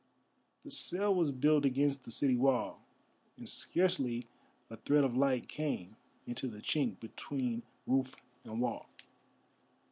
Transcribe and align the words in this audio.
The 0.63 0.71
cell 0.71 1.13
was 1.13 1.29
built 1.29 1.63
against 1.63 2.01
the 2.05 2.09
city 2.09 2.35
wall, 2.35 2.81
and 3.37 3.47
scarcely 3.47 4.25
a 4.67 4.77
thread 4.77 5.03
of 5.03 5.15
light 5.15 5.47
came 5.47 5.95
into 6.25 6.47
the 6.47 6.57
chink 6.57 6.99
between 6.99 7.61
roof 7.85 8.15
and 8.43 8.59
wall. 8.61 8.87